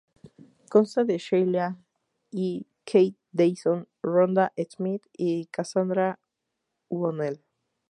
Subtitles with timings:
[0.73, 1.77] Consta de Sheila
[2.31, 2.47] E.,
[2.85, 6.17] Kat Dyson, Rhonda Smith y Cassandra
[6.89, 7.37] O'Neal.